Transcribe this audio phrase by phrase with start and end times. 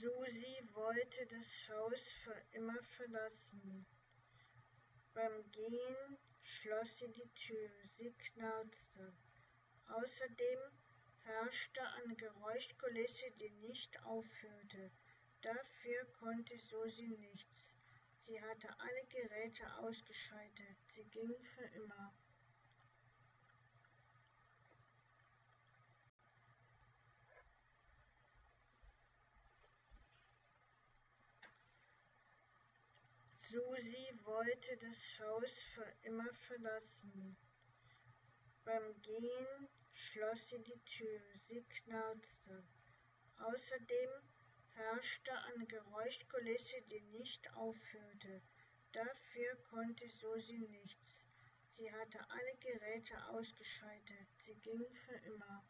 [0.00, 3.84] Susi wollte das Haus für immer verlassen.
[5.12, 9.12] Beim Gehen schloss sie die Tür, sie knarzte.
[9.88, 10.58] Außerdem
[11.18, 14.90] herrschte eine Geräuschkulisse, die nicht aufhörte.
[15.42, 17.74] Dafür konnte Susi nichts.
[18.16, 20.78] Sie hatte alle Geräte ausgeschaltet.
[20.88, 22.14] Sie ging für immer.
[33.50, 37.36] Susi wollte das Haus für immer verlassen.
[38.64, 42.62] Beim Gehen schloss sie die Tür, sie knarzte.
[43.38, 44.10] Außerdem
[44.76, 48.40] herrschte eine Geräuschkulisse, die nicht aufhörte.
[48.92, 51.24] Dafür konnte Susi nichts.
[51.70, 54.28] Sie hatte alle Geräte ausgeschaltet.
[54.38, 55.64] Sie ging für immer.